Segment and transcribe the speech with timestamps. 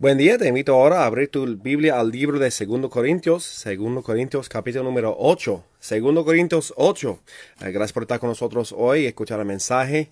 [0.00, 4.04] Buen día, te invito ahora a abrir tu Biblia al libro de 2 Corintios, 2
[4.04, 7.18] Corintios capítulo número 8, 2 Corintios 8.
[7.62, 10.10] Eh, gracias por estar con nosotros hoy y escuchar el mensaje.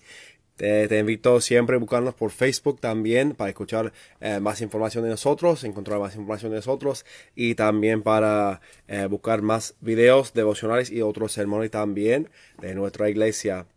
[0.57, 5.63] Te, invito siempre a buscarnos por Facebook también para escuchar eh, más información de nosotros,
[5.63, 8.59] encontrar más información de nosotros y también para
[8.89, 12.27] eh, buscar más videos devocionales y otros sermones también
[12.59, 13.67] de nuestra iglesia.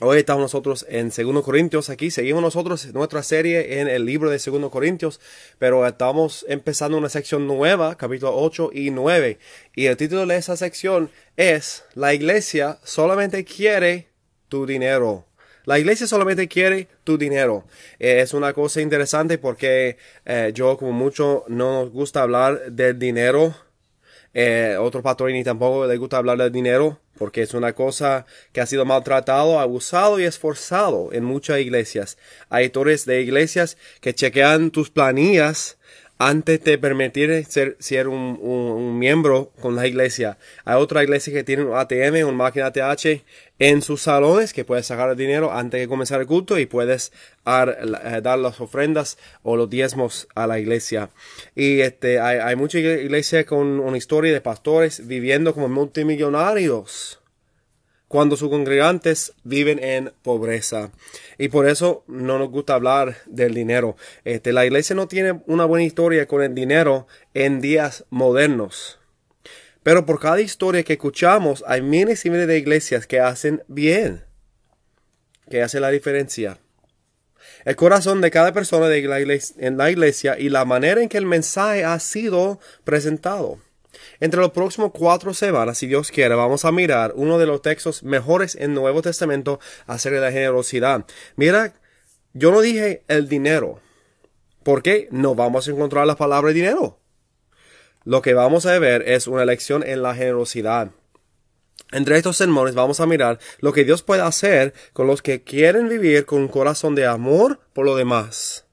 [0.00, 4.38] Hoy estamos nosotros en 2 Corintios aquí, seguimos nosotros nuestra serie en el libro de
[4.44, 5.20] 2 Corintios,
[5.60, 9.38] pero estamos empezando una sección nueva, capítulo 8 y 9,
[9.76, 14.08] y el título de esa sección es La iglesia solamente quiere
[14.48, 15.26] tu dinero.
[15.64, 17.64] La iglesia solamente quiere tu dinero.
[18.00, 23.54] es una cosa interesante porque eh, yo como mucho no nos gusta hablar del dinero.
[24.34, 28.60] Eh, otro patrón ni tampoco le gusta hablar del dinero porque es una cosa que
[28.60, 32.18] ha sido maltratado, abusado y esforzado en muchas iglesias.
[32.48, 35.78] Hay autores de iglesias que chequean tus planillas
[36.18, 40.38] antes de permitir ser, ser un, miembro con la iglesia.
[40.64, 43.22] Hay otra iglesia que tiene un ATM, una máquina ATH
[43.58, 47.12] en sus salones que puedes sacar el dinero antes de comenzar el culto y puedes
[47.44, 51.10] dar, eh, dar las ofrendas o los diezmos a la iglesia.
[51.54, 57.20] Y este, hay, hay muchas iglesias con una historia de pastores viviendo como multimillonarios
[58.14, 60.92] cuando sus congregantes viven en pobreza.
[61.36, 63.96] Y por eso no nos gusta hablar del dinero.
[64.24, 69.00] Este, la iglesia no tiene una buena historia con el dinero en días modernos.
[69.84, 74.24] Pero por cada historia que escuchamos, hay miles y miles de iglesias que hacen bien,
[75.50, 76.58] que hacen la diferencia.
[77.66, 81.10] El corazón de cada persona de la iglesia, en la iglesia y la manera en
[81.10, 83.58] que el mensaje ha sido presentado.
[84.20, 88.02] Entre los próximos cuatro semanas, si Dios quiere, vamos a mirar uno de los textos
[88.02, 91.04] mejores en Nuevo Testamento acerca de la generosidad.
[91.36, 91.74] Mira,
[92.32, 93.80] yo no dije el dinero,
[94.62, 97.03] porque no vamos a encontrar la palabra dinero.
[98.04, 100.90] Lo que vamos a ver es una lección en la generosidad.
[101.90, 105.88] Entre estos sermones vamos a mirar lo que Dios puede hacer con los que quieren
[105.88, 108.66] vivir con un corazón de amor por lo demás.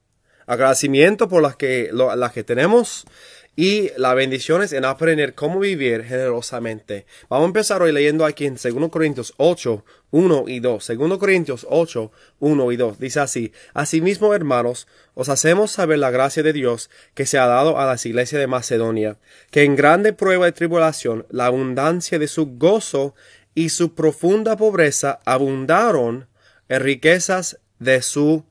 [0.46, 3.06] Agradecimiento por las que, las que tenemos
[3.54, 7.04] y la bendición es en aprender cómo vivir generosamente.
[7.28, 10.92] Vamos a empezar hoy leyendo aquí en 2 Corintios 8, 1 y 2.
[10.96, 12.98] 2 Corintios 8, 1 y 2.
[12.98, 17.78] Dice así, Asimismo, hermanos, os hacemos saber la gracia de Dios que se ha dado
[17.78, 19.18] a las iglesias de Macedonia,
[19.50, 23.14] que en grande prueba de tribulación, la abundancia de su gozo
[23.54, 26.26] y su profunda pobreza abundaron
[26.70, 28.46] en riquezas de su,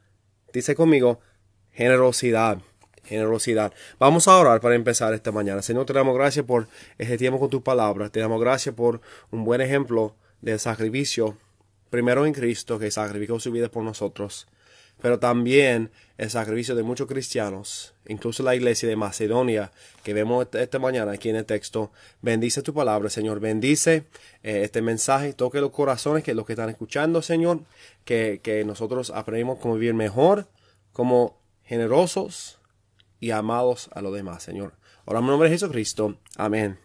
[0.54, 1.22] dice conmigo,
[1.72, 2.60] generosidad
[3.04, 3.74] generosidad.
[4.00, 5.62] Vamos a orar para empezar esta mañana.
[5.62, 6.68] Señor, te damos gracias por
[6.98, 8.10] este tiempo con tu palabra.
[8.10, 9.02] Te damos gracias por
[9.32, 11.38] un buen ejemplo de sacrificio,
[11.90, 14.48] primero en Cristo, que sacrificó su vida por nosotros,
[15.02, 19.72] pero también el sacrificio de muchos cristianos, incluso la iglesia de Macedonia,
[20.04, 21.92] que vemos esta mañana aquí en el texto.
[22.22, 23.40] Bendice tu palabra, Señor.
[23.40, 24.06] Bendice
[24.44, 25.34] eh, este mensaje.
[25.34, 27.62] Toque los corazones que los que están escuchando, Señor.
[28.06, 30.48] Que, que nosotros aprendamos cómo vivir mejor,
[30.94, 32.61] como generosos,
[33.22, 34.74] y amados a los demás, Señor.
[35.06, 36.18] Oramos en nombre de Jesucristo.
[36.36, 36.78] Amén.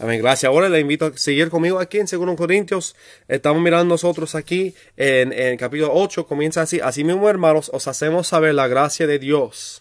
[0.00, 0.20] Amén.
[0.20, 0.48] Gracias.
[0.48, 2.96] Ahora le invito a seguir conmigo aquí en 2 Corintios.
[3.28, 6.26] Estamos mirando nosotros aquí en, el capítulo 8.
[6.26, 6.80] Comienza así.
[6.80, 9.80] Así mismo, hermanos, os hacemos saber la gracia de Dios.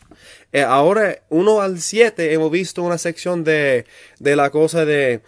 [0.52, 3.86] Eh, ahora, 1 al 7, hemos visto una sección de,
[4.20, 5.22] de la cosa de,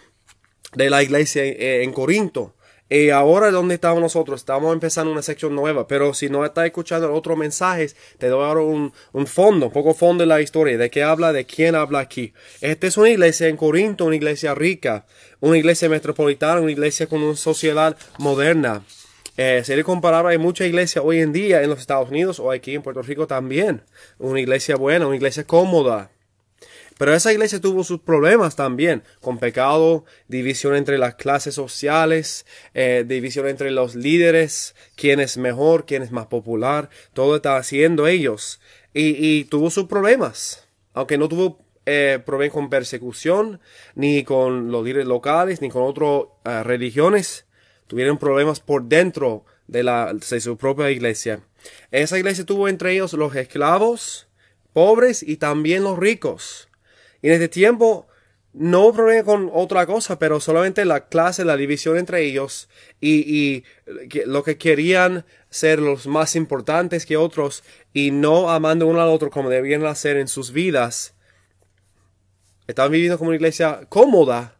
[0.75, 2.53] de la iglesia en, en Corinto.
[2.94, 4.41] Y ahora, ¿dónde estamos nosotros?
[4.41, 8.63] Estamos empezando una sección nueva, pero si no estás escuchando otros mensajes, te doy ahora
[8.63, 12.00] un, un, fondo, un poco fondo de la historia, de qué habla, de quién habla
[12.00, 12.34] aquí.
[12.59, 15.06] Esta es una iglesia en Corinto, una iglesia rica,
[15.40, 18.84] una iglesia metropolitana, una iglesia con una sociedad moderna.
[19.38, 22.75] Eh, sería comparable, hay mucha iglesia hoy en día en los Estados Unidos o aquí
[22.75, 23.84] en Puerto Rico también.
[24.19, 26.12] Una iglesia buena, una iglesia cómoda.
[27.01, 32.45] Pero esa iglesia tuvo sus problemas también, con pecado, división entre las clases sociales,
[32.75, 38.06] eh, división entre los líderes, quién es mejor, quién es más popular, todo estaba haciendo
[38.06, 38.61] ellos.
[38.94, 43.59] Y, tuvo sus problemas, aunque no tuvo eh, problemas con persecución,
[43.96, 47.47] ni con los líderes locales, ni con otras eh, religiones,
[47.87, 51.41] tuvieron problemas por dentro de, la, de su propia iglesia.
[51.90, 54.28] Esa iglesia tuvo entre ellos los esclavos,
[54.72, 56.67] pobres y también los ricos.
[57.22, 58.08] Y en este tiempo
[58.53, 62.68] no hubo problema con otra cosa, pero solamente la clase, la división entre ellos
[63.00, 63.64] y,
[64.26, 67.64] lo que querían ser los más importantes que otros
[67.94, 71.14] y no amando uno al otro como debían hacer en sus vidas.
[72.68, 74.58] Estaban viviendo como una iglesia cómoda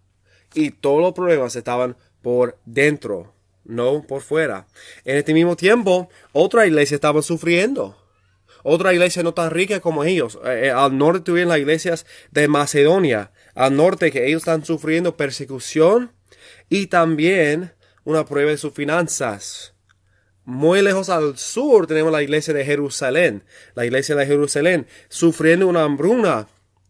[0.54, 3.34] y todos los problemas estaban por dentro,
[3.66, 4.68] no por fuera.
[5.04, 8.00] En este mismo tiempo, otra iglesia estaba sufriendo
[8.63, 10.40] otra iglesia no tan rica como ellos.
[10.46, 13.31] Eh, eh, al norte tuvieron las iglesias de Macedonia.
[13.56, 16.12] Al norte que ellos están sufriendo persecución
[16.69, 17.74] y también
[18.04, 19.74] una prueba de sus finanzas.
[20.44, 23.44] Muy lejos al sur tenemos la iglesia de Jerusalén.
[23.75, 26.48] La iglesia de Jerusalén sufriendo una hambruna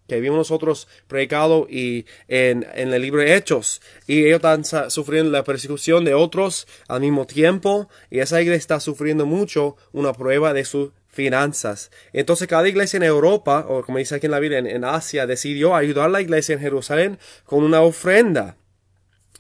[0.08, 3.82] que vimos nosotros predicado y en, en, el libro de Hechos.
[4.08, 7.88] Y ellos están sufriendo la persecución de otros al mismo tiempo.
[8.10, 11.92] Y esa iglesia está sufriendo mucho una prueba de sus finanzas.
[12.14, 15.76] Entonces cada iglesia en Europa, o como dice aquí en la Biblia, en, Asia, decidió
[15.76, 18.58] ayudar a la iglesia en Jerusalén con una ofrenda.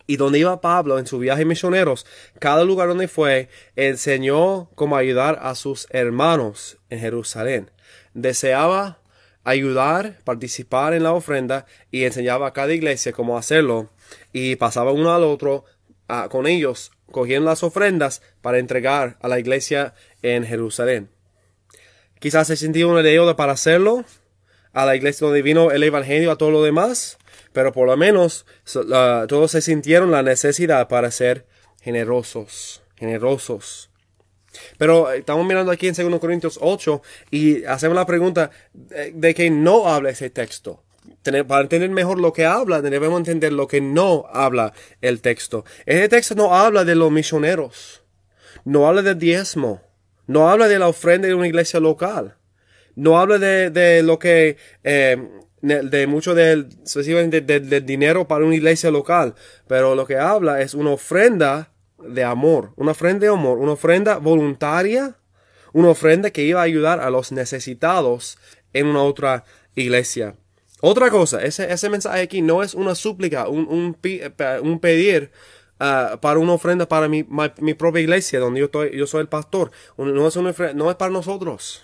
[0.05, 2.05] Y donde iba Pablo en su viaje misioneros,
[2.39, 3.47] cada lugar donde fue,
[3.77, 7.71] enseñó cómo ayudar a sus hermanos en Jerusalén.
[8.13, 8.99] Deseaba
[9.43, 13.89] ayudar, participar en la ofrenda y enseñaba a cada iglesia cómo hacerlo
[14.33, 15.65] y pasaba uno al otro
[16.29, 21.09] con ellos, cogiendo las ofrendas para entregar a la iglesia en Jerusalén.
[22.21, 24.05] Quizás se sintió una deuda para hacerlo
[24.73, 27.17] a la iglesia donde vino el evangelio a todo lo demás,
[27.51, 31.47] pero por lo menos todos se sintieron la necesidad para ser
[31.81, 33.89] generosos, generosos.
[34.77, 37.01] Pero eh, estamos mirando aquí en 2 Corintios 8
[37.31, 40.83] y hacemos la pregunta de, que no habla ese texto.
[41.47, 45.65] Para entender mejor lo que habla, debemos entender lo que no habla el texto.
[45.87, 48.03] Ese texto no habla de los misioneros,
[48.63, 49.81] no habla del diezmo,
[50.31, 52.35] no habla de la ofrenda de una iglesia local,
[52.95, 55.17] no habla de, lo que, eh,
[55.61, 59.35] de mucho del, del dinero para una iglesia local,
[59.67, 64.17] pero lo que habla es una ofrenda de amor, una ofrenda de amor, una ofrenda
[64.17, 65.15] voluntaria,
[65.73, 68.37] una ofrenda que iba a ayudar a los necesitados
[68.73, 69.45] en una otra
[69.75, 70.35] iglesia.
[70.81, 75.31] Otra cosa, ese, ese mensaje aquí no es una súplica, un, un, pedir
[75.81, 77.25] uh, para una ofrenda para mi,
[77.59, 79.71] mi, propia iglesia, donde yo, estoy, yo soy el pastor.
[79.97, 81.83] No es, una, es para nosotros.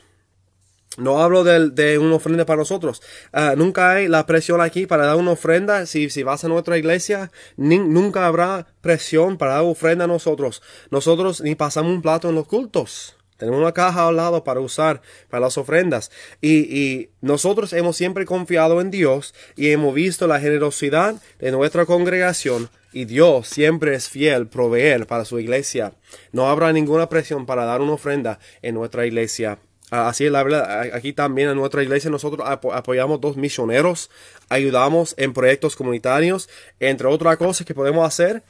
[0.98, 3.02] No hablo de, de, una ofrenda para nosotros.
[3.32, 5.86] Ah, nunca hay la presión aquí para dar una ofrenda.
[5.86, 10.62] Si, si vas a nuestra iglesia, nunca habrá presión para dar ofrenda a nosotros.
[10.90, 13.16] Nosotros ni pasamos un plato en los cultos.
[13.38, 16.10] Tenemos una caja al lado para usar para las ofrendas.
[16.42, 21.86] Y, y nosotros hemos siempre confiado en Dios y hemos visto la generosidad de nuestra
[21.86, 25.94] congregación y Dios siempre es fiel proveer para su iglesia.
[26.31, 29.60] No habrá ninguna presión para dar una ofrenda en nuestra iglesia.
[29.89, 30.94] Así es la verdad.
[30.94, 34.10] Aquí también en nuestra iglesia nosotros apoyamos dos misioneros,
[34.50, 36.50] ayudamos en proyectos comunitarios,
[36.80, 38.44] entre otras cosas que podemos hacer,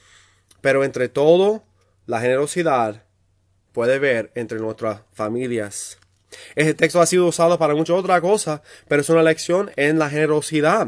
[0.62, 1.64] pero entre todo,
[2.08, 3.04] la generosidad
[3.72, 6.00] puede ver entre nuestras familias.
[6.56, 10.10] Este texto ha sido usado para muchas otras cosas, pero es una lección en la
[10.10, 10.88] generosidad.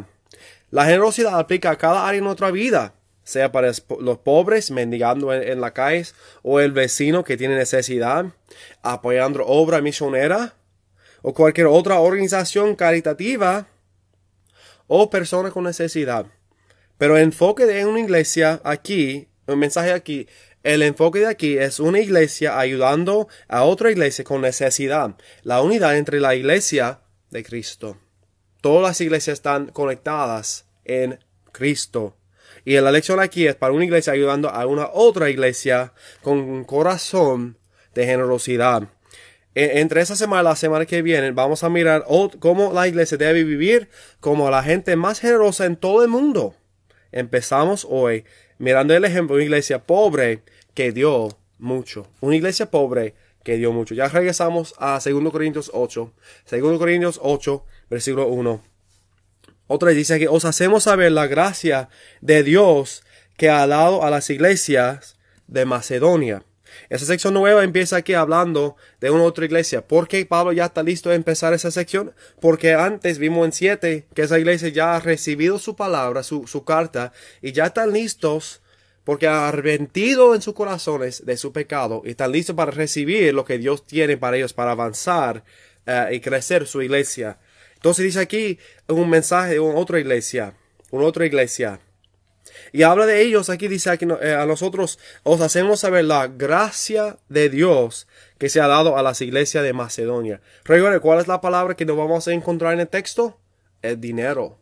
[0.72, 2.96] La generosidad aplica a cada área de nuestra vida
[3.30, 6.06] sea para los pobres mendigando en, la calle
[6.42, 8.26] o el vecino que tiene necesidad,
[8.82, 10.56] apoyando obra misionera
[11.22, 13.68] o cualquier otra organización caritativa
[14.88, 16.26] o persona con necesidad.
[16.98, 20.28] Pero el enfoque de una iglesia aquí, un mensaje aquí,
[20.64, 25.16] el enfoque de aquí es una iglesia ayudando a otra iglesia con necesidad.
[25.44, 27.98] La unidad entre la iglesia de Cristo.
[28.60, 31.20] Todas las iglesias están conectadas en
[31.54, 32.19] Cristo.
[32.66, 36.64] Y la lección aquí es para una iglesia ayudando a una otra iglesia con un
[36.64, 37.58] corazón
[37.96, 38.84] de generosidad.
[39.56, 42.06] E, entre esa semana y la semana que viene vamos a mirar
[42.40, 43.90] cómo la iglesia debe vivir
[44.20, 46.56] como la gente más generosa en todo el mundo.
[47.12, 48.26] Empezamos hoy
[48.60, 52.08] mirando el ejemplo de una iglesia pobre que dio mucho.
[52.22, 53.96] Una iglesia pobre que dio mucho.
[53.96, 56.14] Ya regresamos a 2 Corintios 8.
[56.52, 58.62] 2 Corintios 8, versículo 1.
[59.72, 61.90] Otra dice que os hacemos saber la gracia
[62.22, 63.04] de Dios
[63.38, 66.44] que ha dado a las iglesias de Macedonia.
[66.90, 69.88] Esa sección nueva empieza aquí hablando de una otra iglesia.
[69.88, 72.16] ¿Por qué Pablo ya está listo a empezar esa sección?
[72.42, 77.14] Porque antes vimos en 7 que esa iglesia ya ha recibido su palabra, su, carta,
[77.40, 78.64] y ya están listos
[79.04, 83.46] porque ha arrepentido en sus corazones de su pecado y están listos para recibir lo
[83.46, 85.44] que Dios tiene para ellos, para avanzar
[85.86, 87.38] eh, y crecer su iglesia.
[87.80, 90.54] Entonces dice aquí un mensaje de otra iglesia,
[90.92, 91.80] una otra iglesia.
[92.74, 97.18] Y habla de ellos, aquí dice aquí, eh, a nosotros os hacemos saber la gracia
[97.30, 98.06] de Dios
[98.38, 100.42] que se ha dado a las iglesias de Macedonia.
[100.66, 103.40] Recuerden, ¿cuál es la palabra que nos vamos a encontrar en el texto?
[103.82, 104.60] El dinero,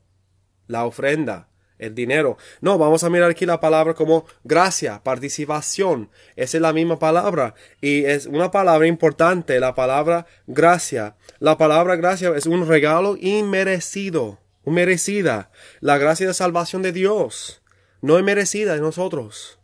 [0.68, 1.47] la ofrenda
[1.80, 2.38] el dinero.
[2.62, 6.10] No, vamos a mirar aquí la palabra como gracia, participación.
[6.36, 7.56] Esa es la misma palabra.
[7.82, 11.16] Y es una palabra importante, la palabra gracia.
[11.40, 15.52] La palabra gracia es un regalo inmerecido, merecida.
[15.80, 17.62] La gracia de salvación de Dios.
[18.02, 19.60] No es merecida de nosotros.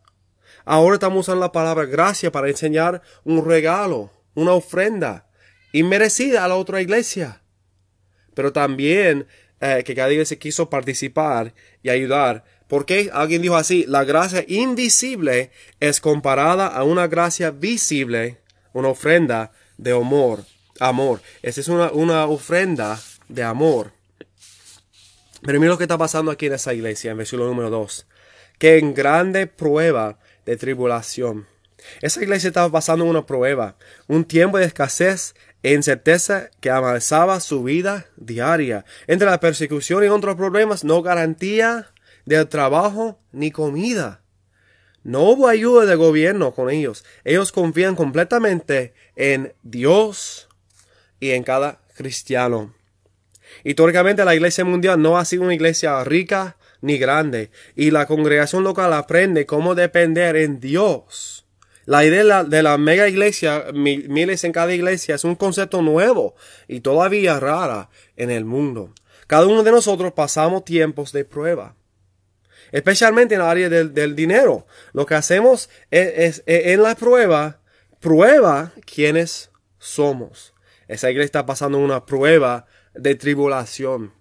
[0.66, 5.28] Ahora estamos usando la palabra gracia para enseñar un regalo, una ofrenda
[5.74, 7.42] inmerecida a la otra iglesia.
[8.34, 9.28] Pero también
[9.66, 12.44] eh, que cada iglesia quiso participar y ayudar.
[12.68, 18.40] Porque alguien dijo así, la gracia invisible es comparada a una gracia visible,
[18.74, 20.44] una ofrenda de amor.
[20.82, 21.22] Amor.
[21.42, 23.94] Esta es una, una ofrenda de amor.
[25.44, 28.06] Pero mira lo que está pasando aquí en esa iglesia, en versículo número 2.
[28.58, 31.48] Que en grande prueba de tribulación.
[32.02, 33.78] Esa iglesia estaba pasando una prueba,
[34.08, 38.86] un tiempo de escasez e incerteza que avanzaba su vida diaria.
[39.08, 41.92] Entre la persecución y otros problemas, no garantía
[42.26, 44.22] de trabajo ni comida.
[45.04, 47.04] No hubo ayuda de gobierno con ellos.
[47.24, 50.48] Ellos confían completamente en Dios
[51.20, 52.74] y en cada cristiano.
[53.64, 58.64] Históricamente la iglesia mundial no ha sido una iglesia rica ni grande y la congregación
[58.64, 61.43] local aprende cómo depender en Dios.
[61.86, 66.36] La idea de la mega iglesia, miles en cada iglesia, es un concepto nuevo
[66.68, 68.94] y todavía rara en el mundo.
[69.28, 71.76] Cada uno de nosotros pasamos tiempos de prueba
[72.74, 74.66] especialmente en el área del, dinero.
[74.92, 77.62] Lo que hacemos es, en la prueba,
[78.00, 80.54] prueba quiénes somos.
[80.88, 84.12] Esa iglesia está pasando una prueba de tribulación.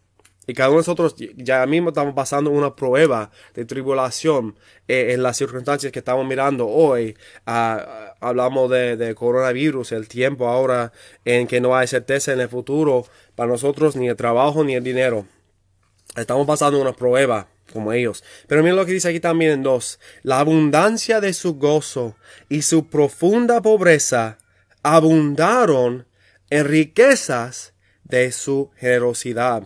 [0.46, 4.56] Y cada uno de nosotros ya mismo estamos pasando una prueba de tribulación
[4.88, 7.16] eh, en las circunstancias que estamos mirando hoy.
[7.46, 10.92] Ah, hablamos de, de, coronavirus, el tiempo ahora
[11.25, 13.06] en que no hay certeza en el futuro
[13.37, 15.26] para nosotros, ni el trabajo ni el dinero.
[16.16, 18.22] Estamos pasando una prueba como ellos.
[18.46, 19.99] Pero mira lo que dice aquí también en dos.
[20.22, 22.16] La abundancia de su gozo
[22.49, 24.38] y su profunda pobreza
[24.82, 26.06] abundaron
[26.50, 27.72] en riquezas
[28.04, 29.64] de su generosidad.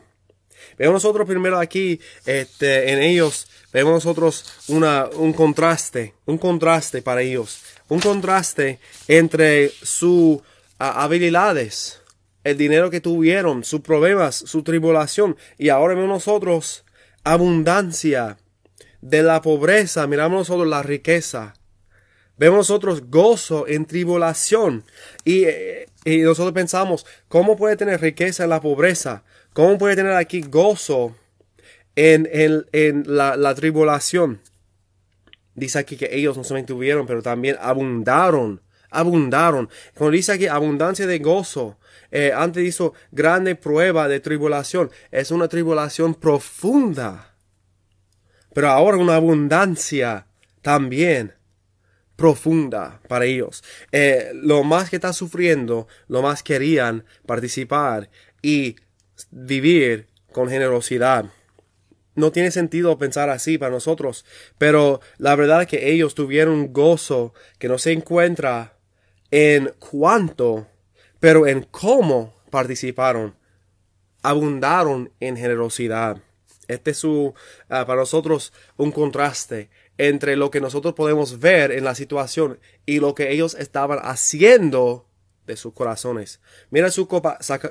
[0.79, 7.23] Vemos nosotros primero aquí, este, en ellos, vemos nosotros una, un contraste, un contraste para
[7.23, 10.39] ellos, un contraste entre sus
[10.79, 12.01] habilidades,
[12.45, 16.85] el dinero que tuvieron, sus problemas, su tribulación, y ahora vemos nosotros
[17.25, 18.39] abundancia
[19.01, 21.55] de la pobreza, miramos nosotros la riqueza.
[22.39, 24.85] Vemos nosotros gozo en tribulación.
[25.25, 29.25] Y, eh, y, nosotros pensamos, ¿cómo puede tener riqueza en la pobreza?
[29.57, 31.17] ¿Cómo puede tener aquí gozo
[31.95, 32.29] en,
[32.75, 34.43] en, la, la, tribulación?
[35.55, 38.61] Dice aquí que ellos no solamente tuvieron, pero también abundaron.
[38.91, 39.71] Abundaron.
[39.95, 41.79] Cuando dice aquí abundancia de gozo,
[42.11, 44.91] eh, antes hizo grande prueba de tribulación.
[45.11, 47.35] Es una tribulación profunda.
[48.53, 50.27] Pero ahora una abundancia
[50.61, 51.33] también
[52.15, 53.65] profunda para ellos.
[53.91, 58.11] Eh, lo más que está sufriendo, lo más querían participar
[58.43, 58.77] y
[59.31, 61.27] vivir con generosidad.
[62.15, 64.25] No tiene sentido pensar así para nosotros,
[64.57, 68.79] pero la verdad es que ellos tuvieron gozo que no se encuentra
[69.31, 70.67] en cuanto
[71.21, 73.35] pero en cómo participaron,
[74.23, 76.23] abundaron en generosidad.
[76.69, 77.35] Este es su,
[77.69, 83.01] ah, para nosotros un contraste entre lo que nosotros podemos ver en la situación y
[83.01, 85.06] lo que ellos estaban haciendo
[85.47, 86.41] de sus corazones.
[86.71, 87.09] Mira su,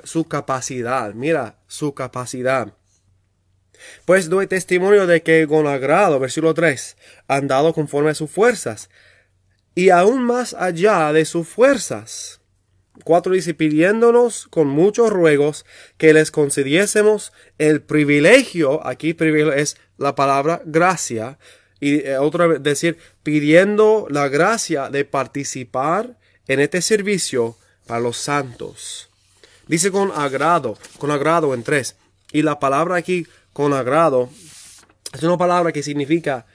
[0.04, 2.72] su capacidad, mira su capacidad.
[4.04, 6.96] Pues doy testimonio de que con agrado, versículo 3,
[7.28, 8.88] han dado conforme a sus fuerzas
[9.74, 12.40] y aún más allá de sus fuerzas
[13.04, 15.64] 4 dice, pidiéndonos con muchos ruegos
[15.96, 21.38] que les concediésemos el privilegio, aquí privilegio es la palabra gracia,
[21.78, 26.18] y eh, otra vez decir, pidiendo la gracia de participar
[26.48, 27.56] en este servicio
[27.86, 29.08] para los santos.
[29.66, 31.96] Dice con agrado, con agrado en tres.
[32.32, 34.28] Y la palabra aquí, con agrado,
[35.12, 36.46] es una palabra que significa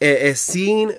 [0.00, 0.92] eh, sin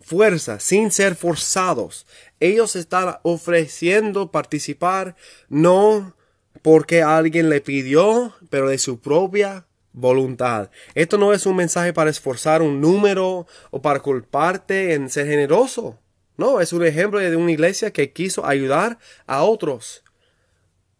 [0.00, 2.06] fuerza, sin ser forzados.
[2.40, 5.16] Ellos están ofreciendo participar
[5.48, 6.14] no
[6.62, 10.70] porque alguien le pidió, pero de su propia voluntad.
[10.94, 15.98] Esto no es un mensaje para esforzar un número o para culparte en ser generoso.
[16.36, 20.02] No, es un ejemplo de una iglesia que quiso ayudar a otros.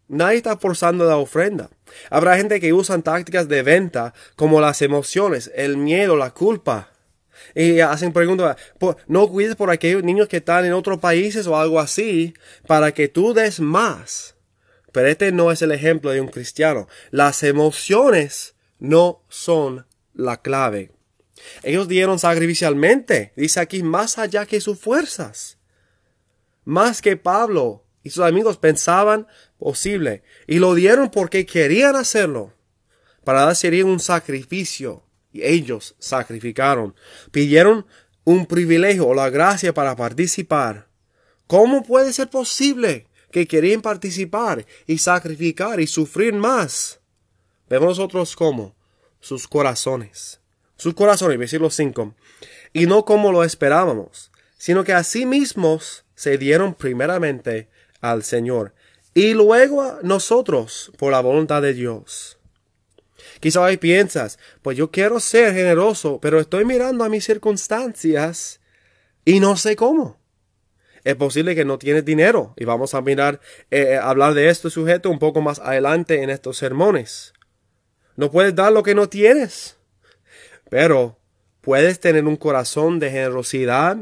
[0.06, 1.70] Nadie está forzando la ofrenda.
[2.10, 6.94] Habrá gente que usan tácticas de venta como las emociones, el miedo, la culpa
[7.54, 8.56] y hacen preguntas,
[9.06, 12.34] no cuides por aquellos niños que están en otros países o algo así,
[12.66, 14.36] para que tú des más.
[14.92, 16.88] Pero este no es el ejemplo de un cristiano.
[17.10, 20.92] Las emociones no son la clave.
[21.62, 25.58] Ellos dieron sacrificialmente, dice aquí, más allá que sus fuerzas.
[26.64, 29.26] Más que Pablo y sus amigos pensaban
[29.58, 30.22] posible.
[30.46, 32.52] Y lo dieron porque querían hacerlo.
[33.24, 36.94] Para sería un sacrificio y ellos sacrificaron.
[37.30, 37.86] Pidieron
[38.24, 40.88] un privilegio o la gracia para participar.
[41.46, 47.00] ¿Cómo puede ser posible que querían participar y sacrificar y sufrir más.
[47.68, 48.76] Vemos nosotros como
[49.18, 50.40] sus corazones.
[50.84, 52.14] Sus corazones, versículo 5.
[52.74, 57.70] Y no como lo esperábamos, sino que a sí mismos se dieron primeramente
[58.02, 58.74] al Señor
[59.14, 62.36] y luego a nosotros por la voluntad de Dios.
[63.40, 68.60] Quizá hoy piensas, pues yo quiero ser generoso, pero estoy mirando a mis circunstancias
[69.24, 70.20] y no sé cómo.
[71.02, 74.68] Es posible que no tienes dinero y vamos a mirar, eh, eh, hablar de este
[74.68, 77.32] sujeto un poco más adelante en estos sermones.
[78.16, 79.78] No puedes dar lo que no tienes,
[80.70, 81.18] pero
[81.60, 83.96] puedes tener un corazón de generosidad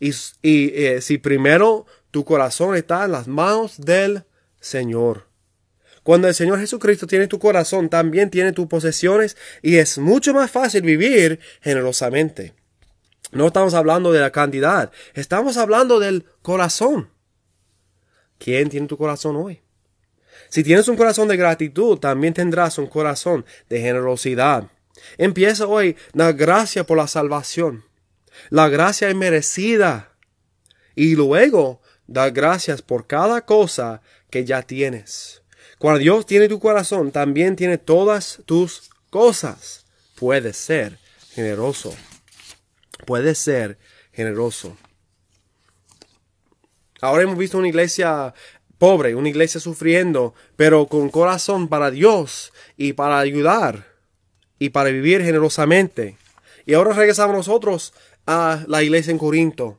[0.00, 4.24] y, eh, si primero tu corazón está en las manos del
[4.60, 5.28] Señor.
[6.02, 10.50] Cuando el Señor Jesucristo tiene tu corazón, también tiene tus posesiones y es mucho más
[10.50, 12.54] fácil vivir generosamente.
[13.32, 17.10] No estamos hablando de la cantidad, estamos hablando del corazón.
[18.38, 19.62] ¿Quién tiene tu corazón hoy?
[20.48, 24.70] Si tienes un corazón de gratitud, también tendrás un corazón de generosidad.
[25.18, 27.84] Empieza hoy la gracia por la salvación.
[28.50, 30.12] La gracia es merecida.
[30.94, 35.42] Y luego da gracias por cada cosa que ya tienes.
[35.78, 39.84] Cuando Dios tiene tu corazón, también tiene todas tus cosas.
[40.14, 40.98] Puedes ser
[41.32, 41.94] generoso.
[43.04, 43.78] Puedes ser
[44.12, 44.76] generoso.
[47.02, 48.32] Ahora hemos visto una iglesia
[48.78, 53.95] pobre, una iglesia sufriendo, pero con corazón para Dios y para ayudar
[54.58, 56.16] y para vivir generosamente.
[56.64, 57.94] Y ahora regresamos nosotros
[58.26, 59.78] a la iglesia en Corinto.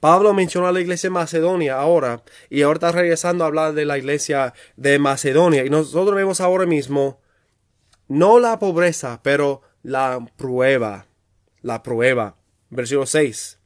[0.00, 3.84] Pablo mencionó a la iglesia de Macedonia ahora y ahora está regresando a hablar de
[3.84, 5.64] la iglesia de Macedonia.
[5.64, 7.20] Y nosotros vemos ahora mismo
[8.06, 11.06] no la pobreza, pero la prueba.
[11.62, 12.36] La prueba.
[12.70, 13.58] Versículo 6.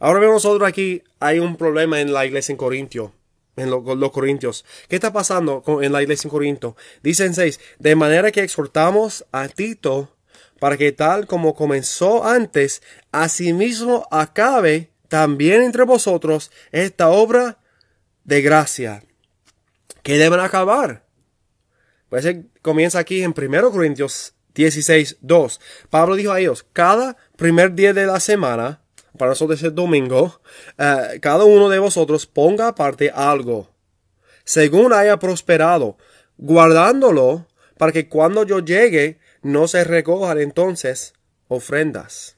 [0.00, 3.12] Ahora vemos nosotros aquí, hay un problema en la iglesia en Corintio
[3.56, 4.64] en los corintios.
[4.88, 6.76] ¿Qué está pasando en la iglesia en Corinto?
[7.02, 10.16] Dice en 6, de manera que exhortamos a Tito
[10.58, 17.58] para que tal como comenzó antes, asimismo acabe también entre vosotros esta obra
[18.24, 19.02] de gracia,
[20.02, 21.04] que deben acabar.
[22.08, 22.26] Pues
[22.62, 25.60] comienza aquí en 1 Corintios 16, 2.
[25.90, 28.81] Pablo dijo a ellos, cada primer día de la semana,
[29.16, 30.40] para nosotros el domingo,
[30.78, 33.70] eh, cada uno de vosotros ponga aparte algo,
[34.44, 35.96] según haya prosperado,
[36.38, 37.46] guardándolo
[37.78, 41.14] para que cuando yo llegue no se recojan entonces
[41.48, 42.36] ofrendas.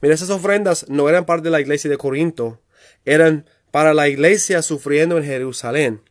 [0.00, 2.60] Mira, esas ofrendas no eran parte de la iglesia de Corinto,
[3.04, 6.02] eran para la iglesia sufriendo en Jerusalén.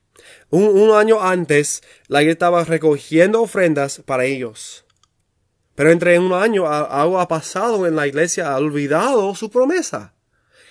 [0.49, 4.84] Un, año antes, la iglesia estaba recogiendo ofrendas para ellos.
[5.75, 10.13] Pero entre un año algo ha pasado en la iglesia, ha olvidado su promesa.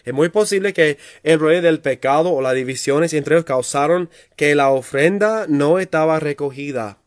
[0.05, 4.55] Es muy posible que el rey del pecado o las divisiones entre ellos causaron que
[4.55, 6.99] la ofrenda no estaba recogida.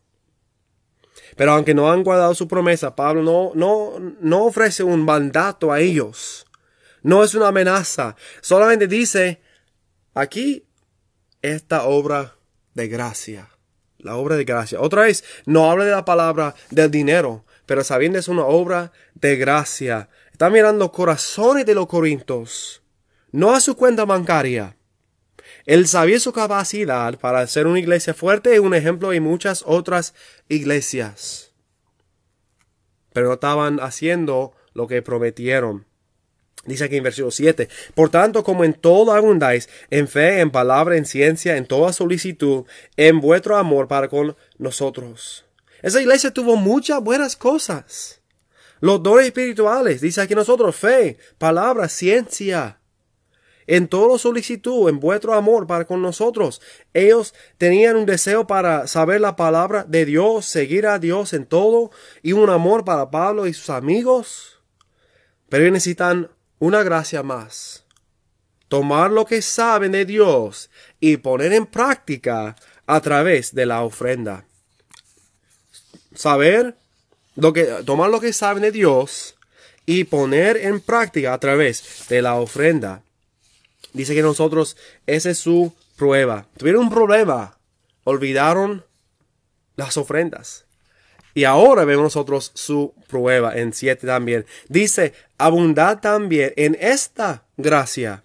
[1.36, 5.78] Pero aunque no han guardado su promesa, Pablo no, no, no ofrece un mandato a
[5.80, 6.46] ellos.
[7.02, 8.16] No es una amenaza.
[8.40, 9.40] Solamente dice,
[10.14, 10.66] aquí
[11.40, 12.34] esta obra
[12.74, 13.48] de gracia.
[13.98, 14.80] La obra de gracia.
[14.80, 19.36] Otra vez, no habla de la palabra del dinero, pero sabiendo es una obra de
[19.36, 20.08] gracia.
[20.32, 22.82] Está mirando corazones de los corintios,
[23.30, 24.78] no a su cuenta bancaria.
[25.66, 30.14] Él sabía su capacidad para ser una iglesia fuerte y un ejemplo en muchas otras
[30.48, 31.52] iglesias.
[33.12, 35.84] Pero no estaban haciendo lo que prometieron.
[36.64, 40.96] Dice aquí en versículo 7, por tanto como en todo abundáis, en fe, en palabra,
[40.96, 42.64] en ciencia, en toda solicitud,
[42.96, 45.47] en vuestro amor para con nosotros.
[45.82, 48.20] Esa iglesia tuvo muchas buenas cosas.
[48.80, 52.78] Los dones espirituales, dice aquí nosotros, fe, palabra, ciencia,
[53.68, 56.60] en todo solicitud, en vuestro amor para con nosotros.
[56.94, 61.90] Ellos tenían un deseo para saber la palabra de Dios, seguir a Dios en todo
[62.22, 64.60] y un amor para Pablo y sus amigos.
[65.48, 67.84] Pero necesitan una gracia más.
[68.68, 74.47] Tomar lo que saben de Dios y poner en práctica a través de la ofrenda.
[76.18, 76.74] Saber
[77.36, 79.36] lo que, tomar lo que saben de Dios
[79.86, 83.02] y poner en práctica a través de la ofrenda.
[83.92, 84.76] Dice que nosotros,
[85.06, 86.48] esa es su prueba.
[86.56, 87.56] Tuvieron un problema.
[88.02, 88.84] Olvidaron
[89.76, 90.64] las ofrendas.
[91.34, 94.44] Y ahora vemos nosotros su prueba en 7 también.
[94.68, 98.24] Dice, abundad también en esta gracia.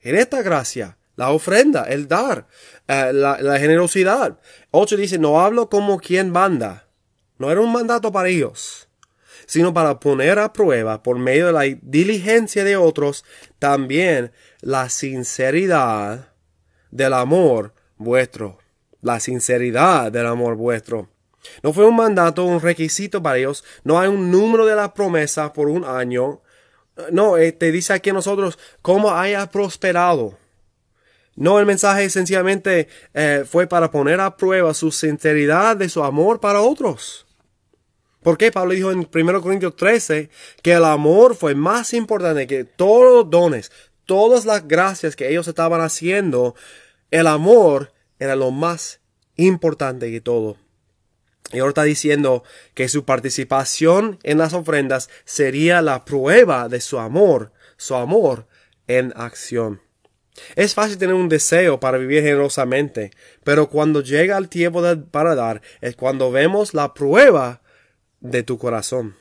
[0.00, 0.96] En esta gracia.
[1.22, 2.48] La ofrenda, el dar,
[2.88, 4.40] eh, la, generosidad.
[4.72, 6.88] 8 dice, no hablo como quien manda.
[7.38, 8.88] No era un mandato para ellos
[9.46, 13.24] sino para poner a prueba por medio de la diligencia de otros
[13.58, 14.32] también
[14.62, 16.32] la sinceridad
[16.90, 18.58] del amor vuestro,
[19.00, 21.08] la sinceridad del amor vuestro.
[21.62, 23.62] No fue un mandato, un requisito para ellos.
[23.84, 26.40] No hay un número de la promesa por un año.
[27.10, 30.38] No, eh, te dice aquí a nosotros cómo haya prosperado.
[31.34, 36.40] No, el mensaje sencillamente eh, fue para poner a prueba su sinceridad de su amor
[36.40, 37.26] para otros.
[38.22, 38.52] ¿Por qué?
[38.52, 40.30] Pablo dijo en 1 Corintios 13
[40.62, 43.72] que el amor fue más importante que todos los dones,
[44.04, 46.54] todas las gracias que ellos estaban haciendo.
[47.10, 49.00] El amor era lo más
[49.36, 50.56] importante que todo.
[51.52, 56.98] Y ahora está diciendo que su participación en las ofrendas sería la prueba de su
[56.98, 58.46] amor, su amor
[58.86, 59.80] en acción.
[60.56, 63.10] Es fácil tener un deseo para vivir generosamente,
[63.44, 67.62] pero cuando llega el tiempo para dar es cuando vemos la prueba
[68.20, 69.16] de tu corazón.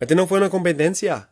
[0.00, 1.30] Este no fue una competencia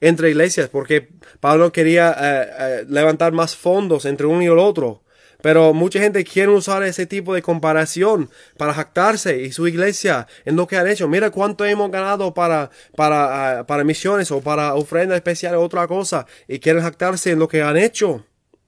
[0.00, 5.03] entre iglesias porque Pablo quería eh, eh, levantar más fondos entre uno y el otro.
[5.44, 10.56] Pero mucha gente quiere usar ese tipo de comparación para jactarse y su iglesia en
[10.56, 11.06] lo que han hecho.
[11.06, 15.86] Mira cuánto hemos ganado para, para, ah, para misiones o para ofrenda especial o otra
[15.86, 18.24] cosa y quieren jactarse en lo que han hecho.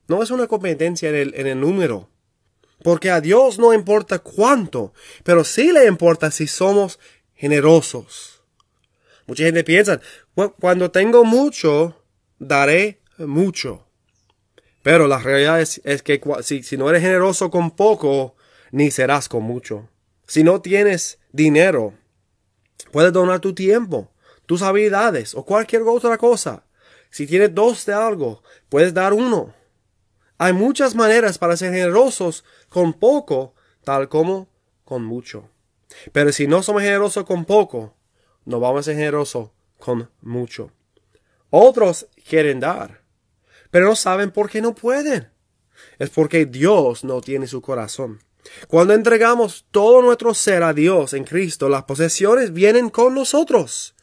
[0.07, 2.11] No es una competencia en el, en el número.
[2.83, 4.93] Porque a Dios no importa cuánto,
[5.25, 7.01] pero sí le importa si somos
[7.35, 8.43] generosos.
[9.27, 9.99] Mucha gente piensa,
[10.61, 12.05] cuando tengo mucho,
[12.39, 13.86] daré mucho.
[14.87, 18.37] Pero la realidad es, que si, si no eres generoso con poco,
[18.71, 19.89] ni serás con mucho.
[20.29, 21.95] Si no tienes dinero,
[22.93, 24.13] puedes donar tu tiempo,
[24.47, 26.63] tus habilidades o cualquier otra cosa.
[27.11, 29.53] Si tienes dos de algo, puedes dar uno.
[30.39, 34.47] Hay muchas maneras para ser generosos con poco, tal como
[34.85, 35.51] con mucho.
[36.13, 37.97] Pero si no somos generosos con poco,
[38.45, 40.71] no vamos a ser generosos con mucho.
[41.51, 43.06] Otros quieren dar,
[43.77, 45.29] pero no saben por qué no pueden.
[45.99, 48.23] Es porque Dios no tiene su corazón.
[48.69, 53.95] Cuando entregamos todo nuestro ser a Dios en Cristo, las posesiones vienen con nosotros.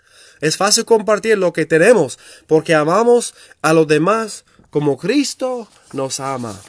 [0.41, 3.33] Es fácil compartir lo que tenemos porque amamos
[3.63, 6.61] a los demás como Cristo nos ama.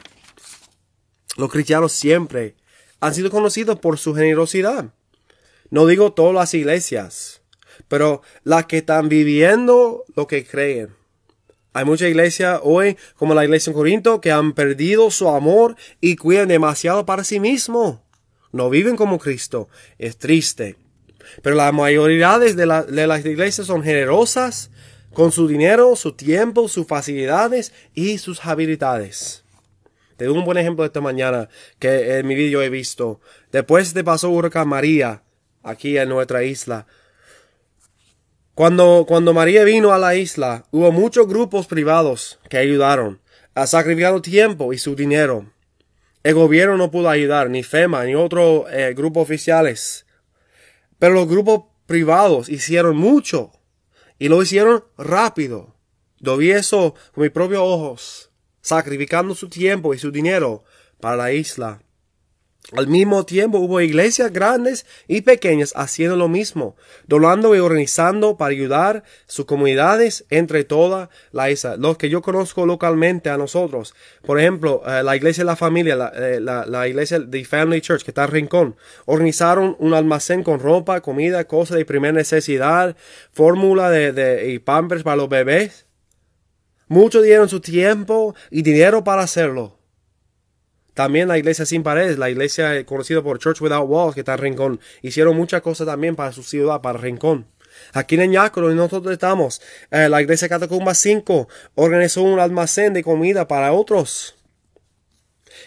[1.37, 2.55] Los cristianos siempre
[3.01, 4.85] han sido conocidos por su generosidad.
[5.69, 7.43] No digo todas las iglesias,
[7.87, 11.04] pero las que están viviendo lo que creen.
[11.75, 16.15] Hay mucha iglesia hoy, como la iglesia en Corinto, que han perdido su amor y
[16.15, 18.01] cuidan demasiado para sí mismo.
[18.53, 19.67] No viven como Cristo.
[19.97, 20.77] Es triste.
[21.41, 24.71] Pero la mayoría de, las iglesias son generosas
[25.11, 29.43] con su dinero, su tiempo, sus facilidades y sus habilidades.
[30.15, 33.19] Te doy un buen ejemplo esta mañana que en mi vídeo he visto.
[33.51, 35.23] Después de pasó huracán María
[35.61, 36.87] aquí en nuestra isla,
[38.55, 43.19] cuando, cuando María vino a la isla, hubo muchos grupos privados que ayudaron,
[43.53, 45.51] a sacrificar tiempo y su dinero.
[46.23, 50.05] El gobierno no pudo ayudar, ni FEMA, ni otro eh, grupo oficiales.
[50.99, 53.51] Pero los grupos privados hicieron mucho
[54.19, 55.75] y lo hicieron rápido.
[56.21, 60.63] Yo vi eso con mis propios ojos, sacrificando su tiempo y su dinero
[61.01, 61.81] para la isla.
[62.71, 66.75] Al mismo tiempo hubo iglesias grandes y pequeñas haciendo lo mismo,
[67.05, 71.77] donando y organizando para ayudar sus comunidades entre toda la isla.
[71.77, 73.93] Los que yo conozco localmente a nosotros,
[74.25, 78.03] por ejemplo, eh, la iglesia de la familia, la, eh, la, iglesia de Family Church
[78.03, 78.75] que está en Rincón,
[79.05, 82.97] organizaron un almacén con ropa, comida, cosas de primera necesidad,
[83.31, 85.85] fórmula de, de, y pampers para los bebés.
[86.87, 89.74] Muchos dieron su tiempo y dinero para hacerlo.
[90.95, 94.39] También la iglesia sin paredes, la iglesia conocida por Church Without Walls, que está en
[94.39, 97.45] Rincón, hicieron muchas cosas también para su ciudad, para Rincón.
[97.91, 103.45] Aquí en Ñácaro, nosotros estamos, eh, la iglesia Catacumba 5 organizó un almacén de comida
[103.45, 104.35] para otros.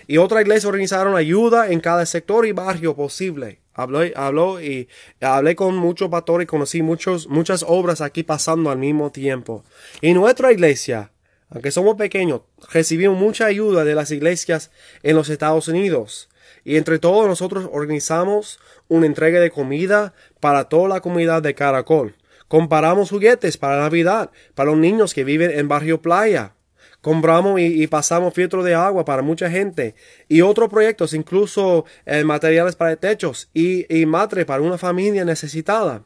[0.07, 3.61] Y otra iglesia organizaron ayuda en cada sector y barrio posible.
[3.75, 4.89] Hablé, habló y
[5.21, 9.65] hablé con muchos pastores y conocí muchos, muchas obras aquí pasando al mismo tiempo.
[10.01, 11.13] Y nuestra iglesia
[11.51, 14.71] aunque somos pequeños, recibimos mucha ayuda de las iglesias
[15.03, 16.29] en los Estados Unidos.
[16.65, 22.17] Y entre todos nosotros organizamos una entrega de comida para toda la comunidad de Caracol.
[22.49, 26.55] Comparamos juguetes para Navidad, para los niños que viven en barrio playa.
[27.01, 29.95] Compramos y, pasamos filtro de agua para mucha gente.
[30.29, 36.03] Y otros proyectos, incluso eh, materiales para techos y, y para una familia necesitada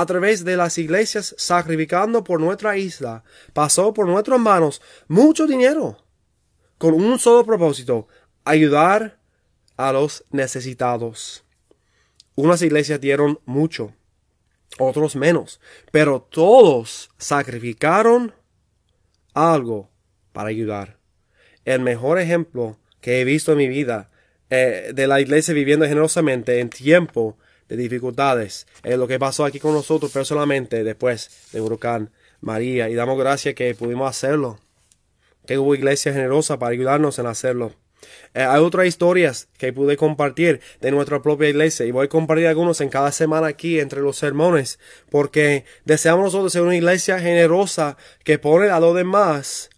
[0.00, 5.98] a través de las iglesias sacrificando por nuestra isla, pasó por nuestras manos mucho dinero,
[6.78, 8.08] con un solo propósito,
[8.44, 9.18] ayudar
[9.76, 11.44] a los necesitados.
[12.34, 13.94] Unas iglesias dieron mucho,
[14.78, 18.34] otros menos, pero todos sacrificaron
[19.32, 19.90] algo
[20.32, 20.98] para ayudar.
[21.64, 24.08] el mejor ejemplo que he visto en mi vida
[24.50, 27.36] eh, de la iglesia viviendo generosamente en tiempo
[27.68, 28.66] de dificultades.
[28.82, 32.88] Es lo que pasó aquí con nosotros personalmente después de huracán María.
[32.88, 34.58] Y damos gracias que pudimos hacerlo.
[35.46, 37.72] Que hubo iglesia generosa para ayudarnos en hacerlo.
[38.34, 42.46] Eh, hay otras historias que pude compartir de nuestra propia iglesia y voy a compartir
[42.46, 44.78] algunos en cada semana aquí entre los sermones
[45.10, 49.70] porque deseamos nosotros ser una iglesia generosa que pone a los demás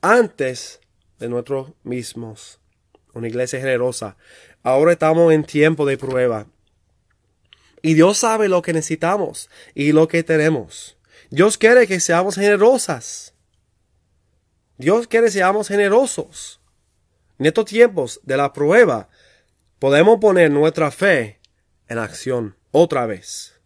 [0.00, 0.80] antes
[1.18, 2.60] de nosotros mismos.
[3.12, 4.16] Una iglesia generosa.
[4.62, 6.46] Ahora estamos en tiempo de prueba.
[7.84, 10.96] Y Dios sabe lo que necesitamos y lo que tenemos.
[11.28, 13.34] Dios quiere que seamos generosas.
[14.78, 16.62] Dios quiere que seamos generosos.
[17.38, 19.10] En estos tiempos de la prueba,
[19.78, 21.40] podemos poner nuestra fe
[21.86, 23.60] en acción otra vez.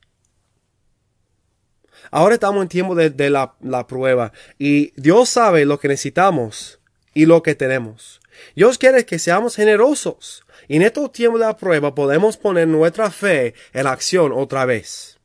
[2.10, 6.80] Ahora estamos en tiempo de, la, la, prueba y Dios sabe lo que necesitamos
[7.14, 8.20] y lo que tenemos.
[8.56, 13.10] Dios quiere que seamos generosos y en estos tiempos de la prueba podemos poner nuestra
[13.10, 15.18] fe en acción otra vez.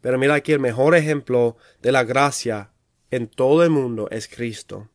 [0.00, 2.72] Pero mira aquí el mejor ejemplo de la gracia
[3.10, 4.88] en todo el mundo es Cristo.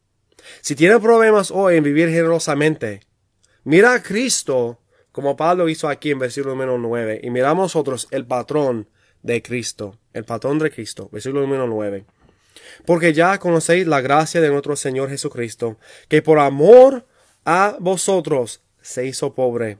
[0.62, 3.02] Si tienes problemas hoy en vivir generosamente,
[3.64, 4.80] mira a Cristo,
[5.12, 8.90] como Pablo hizo aquí en versículo número 9, y miramos nosotros el patrón
[9.22, 12.06] de Cristo, el patrón de Cristo, versículo número 9.
[12.86, 17.06] Porque ya conocéis la gracia de nuestro Señor Jesucristo, que por amor
[17.46, 19.80] a vosotros se hizo pobre.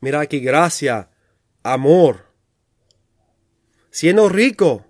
[0.00, 1.10] Mira aquí, gracia,
[1.62, 2.26] amor,
[3.92, 4.84] siendo rico,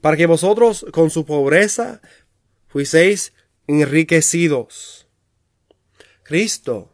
[0.00, 2.00] para que vosotros con su pobreza
[2.66, 3.34] fuiseis
[3.68, 5.06] enriquecidos.
[6.24, 6.92] Cristo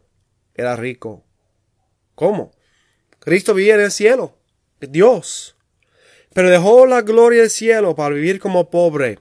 [0.53, 1.25] era rico.
[2.13, 2.51] ¿Cómo?
[3.17, 4.37] Cristo vivía en el cielo,
[4.79, 5.55] Dios.
[6.33, 9.17] Pero dejó la gloria del cielo para vivir como pobre.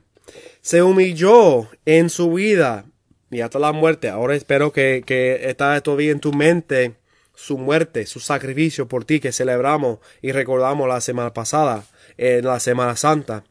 [0.61, 2.90] Se humilló en su vida
[3.31, 4.09] y hasta la muerte.
[4.09, 6.97] Ahora espero que, que está todavía en tu mente
[7.35, 11.85] su muerte, su sacrificio por ti que celebramos y recordamos la semana pasada,
[12.19, 13.45] en la Semana Santa.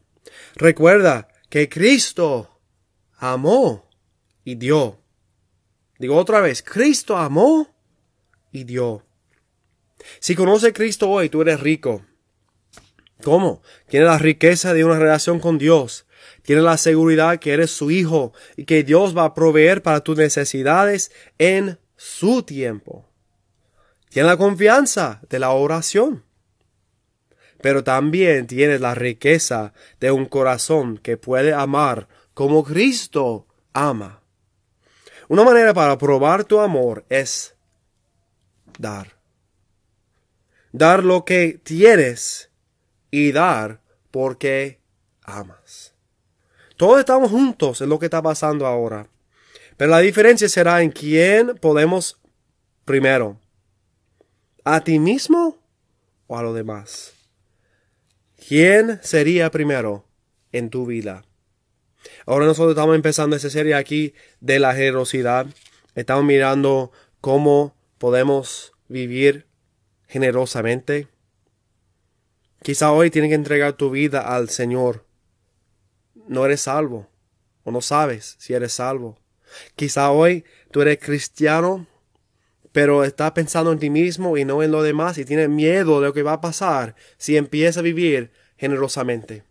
[0.54, 2.60] Recuerda que Cristo
[3.16, 3.90] amó
[4.44, 5.00] y dio.
[5.98, 7.68] Digo otra vez, Cristo amó
[8.52, 9.04] y dio.
[10.20, 12.04] Si conoces Cristo hoy, tú eres rico.
[13.22, 13.62] ¿Cómo?
[13.88, 16.06] Tienes la riqueza de una relación con Dios.
[16.42, 20.16] Tienes la seguridad que eres su hijo y que Dios va a proveer para tus
[20.16, 23.06] necesidades en su tiempo.
[24.08, 26.24] Tienes la confianza de la oración.
[27.62, 34.22] Pero también tienes la riqueza de un corazón que puede amar como Cristo ama.
[35.28, 37.54] Una manera para probar tu amor es
[38.78, 39.16] dar.
[40.72, 42.50] Dar lo que tienes
[43.10, 44.80] y dar porque
[45.22, 45.79] amas.
[46.80, 49.06] Todos estamos juntos en lo que está pasando ahora.
[49.76, 52.18] Pero la diferencia será en quién podemos
[52.86, 53.38] primero.
[54.64, 55.58] ¿A ti mismo
[56.26, 57.12] o a los demás?
[58.48, 60.06] ¿Quién sería primero
[60.52, 61.26] en tu vida?
[62.24, 65.48] Ahora nosotros estamos empezando esta serie aquí de la generosidad.
[65.94, 69.46] Estamos mirando cómo podemos vivir
[70.08, 71.08] generosamente.
[72.62, 75.09] Quizá hoy tienes que entregar tu vida al Señor.
[76.30, 77.08] No eres salvo
[77.64, 79.18] o no sabes si eres salvo.
[79.74, 81.88] Quizá hoy tú eres cristiano,
[82.70, 86.06] pero estás pensando en ti mismo y no en lo demás y tienes miedo de
[86.06, 89.42] lo que va a pasar si empiezas a vivir generosamente.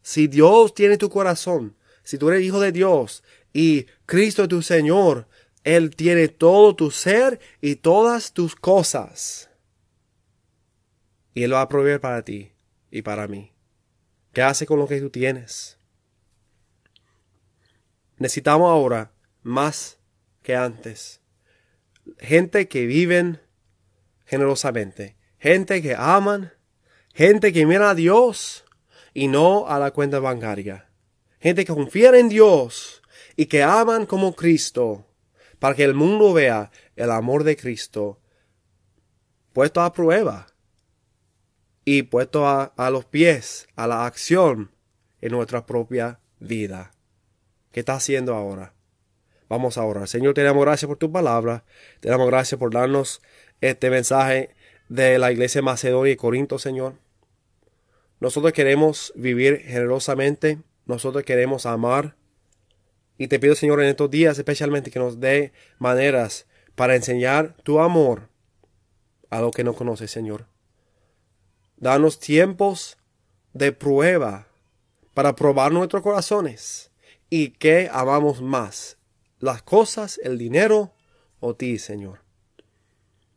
[0.00, 4.62] Si Dios tiene tu corazón, si tú eres hijo de Dios y Cristo es tu
[4.62, 5.26] Señor,
[5.64, 9.50] Él tiene todo tu ser y todas tus cosas.
[11.34, 12.52] Y Él lo va a proveer para ti
[12.92, 13.57] y para mí.
[14.32, 15.78] ¿Qué hace con lo que tú tienes?
[18.16, 19.12] Necesitamos ahora
[19.42, 19.98] más
[20.42, 21.20] que antes.
[22.18, 23.40] Gente que viven
[24.26, 25.16] generosamente.
[25.38, 26.52] Gente que aman.
[27.14, 28.64] Gente que mira a Dios
[29.14, 30.88] y no a la cuenta bancaria.
[31.40, 33.02] Gente que confía en Dios
[33.36, 35.06] y que aman como Cristo,
[35.58, 38.20] para que el mundo vea el amor de Cristo
[39.52, 40.46] puesto a prueba
[41.90, 44.70] y puesto a, los pies, a la acción
[45.22, 46.92] en nuestra propia vida.
[47.72, 48.74] ¿Qué está haciendo ahora?
[49.48, 50.06] Vamos a orar.
[50.06, 51.64] Señor, te damos gracias por tu palabra.
[52.00, 53.22] Te damos gracias por darnos
[53.62, 54.54] este mensaje
[54.90, 56.96] de la iglesia Macedonia y Corinto, Señor.
[58.20, 62.16] Nosotros queremos vivir generosamente, nosotros queremos amar.
[63.16, 67.80] Y te pido, Señor, en estos días especialmente que nos dé maneras para enseñar tu
[67.80, 68.28] amor
[69.30, 70.57] a lo que no conoces, Señor.
[71.80, 72.98] Danos tiempos
[73.52, 74.48] de prueba
[75.14, 76.90] para probar nuestros corazones
[77.30, 78.98] y qué amamos más,
[79.38, 80.92] las cosas, el dinero
[81.38, 82.22] o ti, Señor.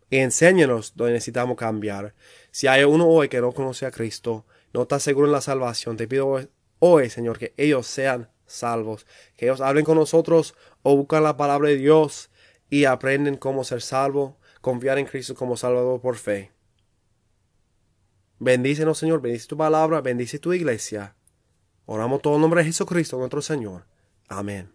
[0.09, 2.15] Y enséñanos donde necesitamos cambiar.
[2.49, 5.95] Si hay uno hoy que no conoce a Cristo, no está seguro en la salvación,
[5.95, 6.39] te pido
[6.79, 9.05] hoy, Señor, que ellos sean salvos,
[9.37, 12.31] que ellos hablen con nosotros o buscan la palabra de Dios
[12.71, 16.51] y aprenden cómo ser salvo, confiar en Cristo como Salvador por fe.
[18.41, 21.13] Bendícenos, Señor, bendice tu palabra, bendice tu iglesia.
[21.85, 23.85] Oramos todo el nombre de Jesucristo, nuestro Señor.
[24.27, 24.71] Amén.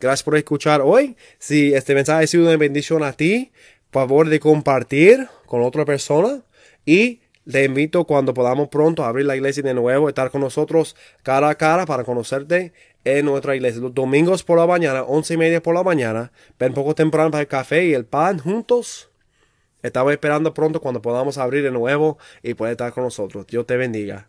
[0.00, 1.16] Gracias por escuchar hoy.
[1.38, 3.52] Si este mensaje ha sido de bendición a ti,
[3.92, 6.42] favor de compartir con otra persona
[6.84, 10.96] y te invito cuando podamos pronto a abrir la iglesia de nuevo, estar con nosotros
[11.22, 12.72] cara a cara para conocerte
[13.04, 13.80] en nuestra iglesia.
[13.80, 17.42] Los domingos por la mañana, once y media por la mañana, ven poco temprano para
[17.42, 19.09] el café y el pan juntos.
[19.82, 23.46] Estamos esperando pronto cuando podamos abrir de nuevo y puedes estar con nosotros.
[23.46, 24.28] Dios te bendiga.